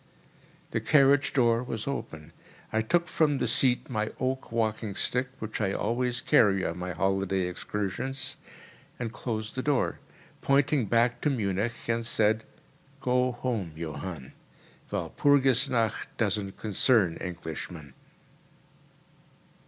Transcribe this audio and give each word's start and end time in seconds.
The 0.71 0.79
carriage 0.81 1.31
door 1.31 1.61
was 1.61 1.85
open. 1.87 2.33
I 2.73 2.81
took 2.81 3.07
from 3.07 3.37
the 3.37 3.47
seat 3.47 3.87
my 3.87 4.11
oak 4.19 4.51
walking 4.51 4.95
stick—which 4.95 5.61
I 5.61 5.73
always 5.73 6.21
carry 6.21 6.65
on 6.65 6.79
my 6.79 6.93
holiday 6.93 7.41
excursions—and 7.41 9.13
closed 9.13 9.53
the 9.53 9.61
door, 9.61 9.99
pointing 10.41 10.87
back 10.87 11.21
to 11.21 11.29
Munich, 11.29 11.87
and 11.87 12.03
said, 12.03 12.45
"Go 12.99 13.33
home, 13.33 13.73
Johann—Walpurgis 13.75 15.69
nacht 15.69 16.07
doesn't 16.17 16.57
concern 16.57 17.15
Englishmen." 17.21 17.93